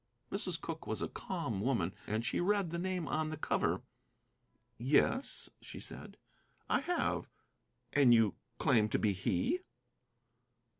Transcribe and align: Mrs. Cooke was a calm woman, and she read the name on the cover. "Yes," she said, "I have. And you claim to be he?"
Mrs. 0.31 0.59
Cooke 0.59 0.87
was 0.87 1.03
a 1.03 1.07
calm 1.07 1.61
woman, 1.61 1.93
and 2.07 2.25
she 2.25 2.39
read 2.41 2.71
the 2.71 2.79
name 2.79 3.07
on 3.07 3.29
the 3.29 3.37
cover. 3.37 3.83
"Yes," 4.79 5.47
she 5.61 5.79
said, 5.79 6.17
"I 6.67 6.79
have. 6.81 7.29
And 7.93 8.11
you 8.11 8.33
claim 8.57 8.89
to 8.89 8.97
be 8.97 9.13
he?" 9.13 9.59